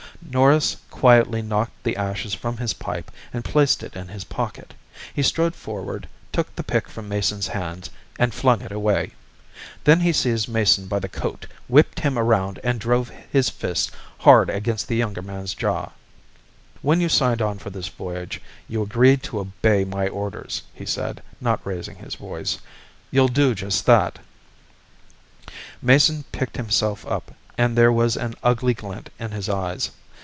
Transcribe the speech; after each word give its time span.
Norris 0.33 0.77
quietly 0.89 1.41
knocked 1.41 1.83
the 1.83 1.97
ashes 1.97 2.33
from 2.33 2.55
his 2.55 2.73
pipe 2.73 3.11
and 3.33 3.43
placed 3.43 3.83
it 3.83 3.97
in 3.97 4.07
his 4.07 4.23
pocket. 4.23 4.73
He 5.13 5.23
strode 5.23 5.55
forward, 5.55 6.07
took 6.31 6.55
the 6.55 6.63
pick 6.63 6.87
from 6.87 7.09
Mason's 7.09 7.47
hands 7.49 7.89
and 8.17 8.33
flung 8.33 8.61
it 8.61 8.71
away. 8.71 9.11
Then 9.83 9.99
he 9.99 10.13
seized 10.13 10.47
Mason 10.47 10.85
by 10.87 10.99
the 10.99 11.09
coat, 11.09 11.47
whipped 11.67 11.99
him 11.99 12.17
around 12.17 12.61
and 12.63 12.79
drove 12.79 13.09
his 13.09 13.49
fist 13.49 13.91
hard 14.19 14.49
against 14.49 14.87
the 14.87 14.95
younger 14.95 15.21
man's 15.23 15.53
jaw. 15.53 15.89
"When 16.81 17.01
you 17.01 17.09
signed 17.09 17.41
on 17.41 17.57
for 17.59 17.69
this 17.71 17.89
voyage, 17.89 18.39
you 18.69 18.81
agreed 18.83 19.23
to 19.23 19.39
obey 19.39 19.83
my 19.83 20.07
orders," 20.07 20.61
he 20.73 20.85
said, 20.85 21.21
not 21.41 21.59
raising 21.65 21.97
his 21.97 22.15
voice. 22.15 22.59
"You'll 23.09 23.27
do 23.27 23.53
just 23.53 23.85
that." 23.87 24.19
Mason 25.81 26.23
picked 26.31 26.55
himself 26.55 27.05
up, 27.05 27.33
and 27.57 27.75
there 27.77 27.91
was 27.91 28.15
an 28.15 28.35
ugly 28.43 28.73
glint 28.75 29.09
in 29.19 29.31
his 29.31 29.49
eyes. 29.49 29.91